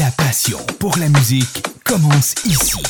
La 0.00 0.10
passion 0.10 0.58
pour 0.78 0.96
la 0.98 1.08
musique 1.08 1.62
commence 1.84 2.34
ici. 2.44 2.82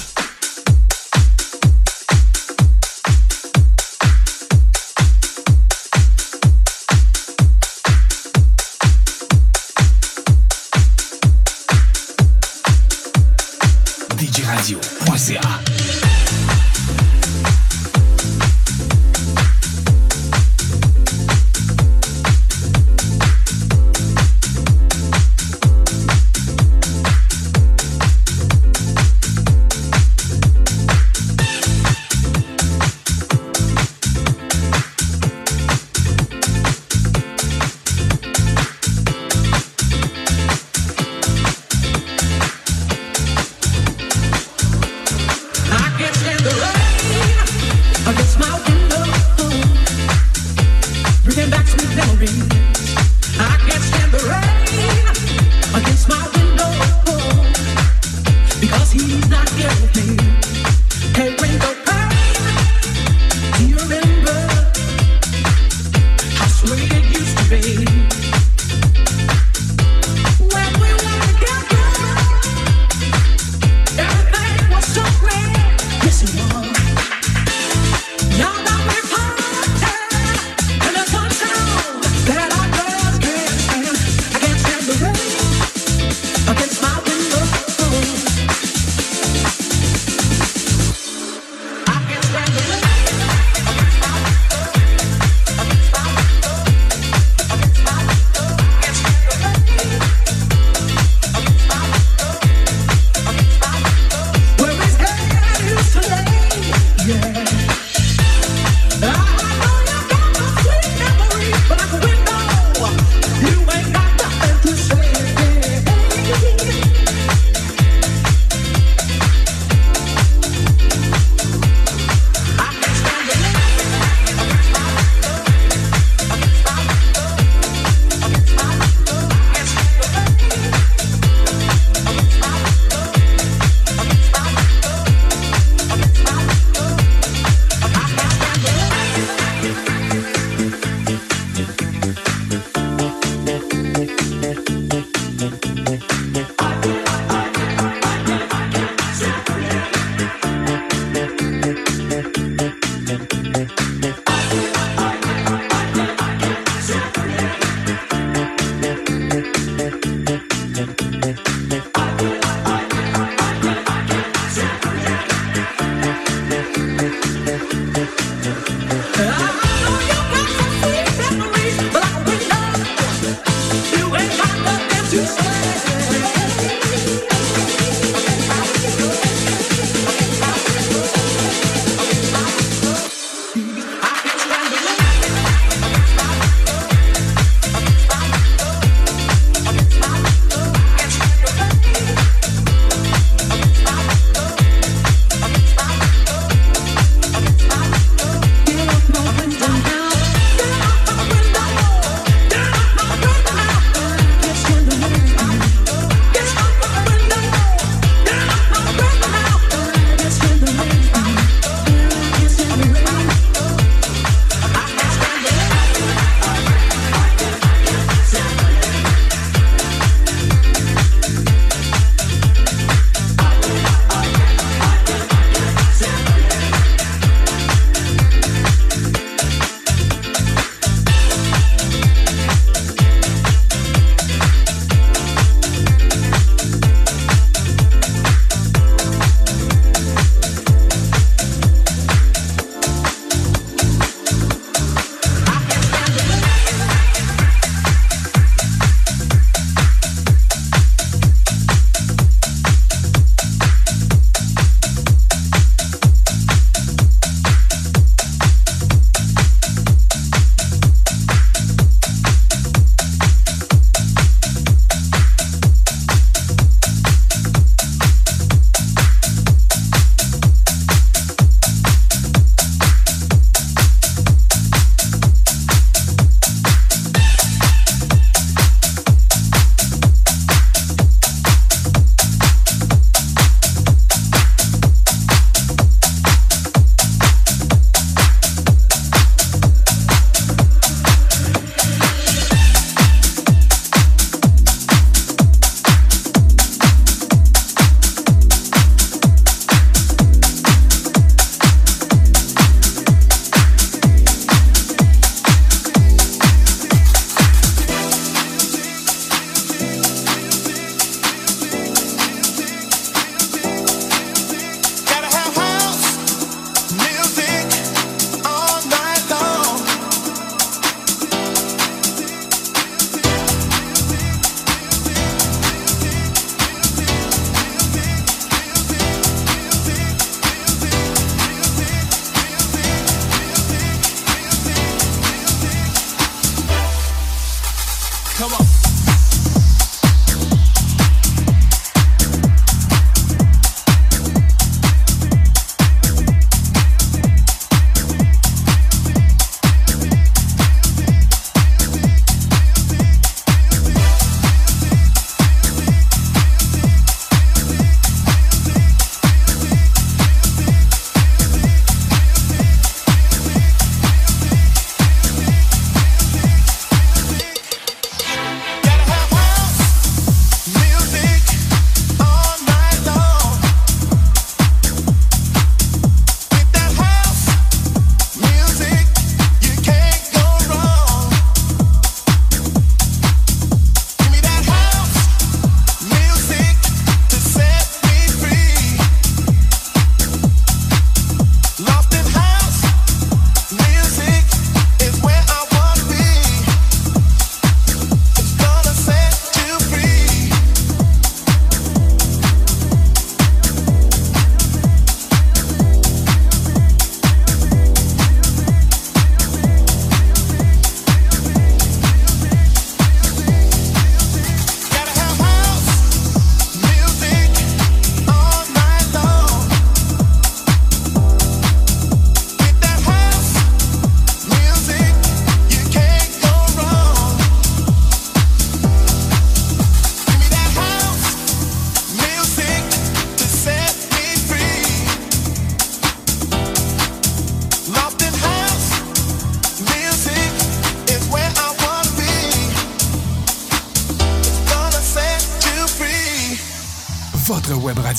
Votre 15.17 15.76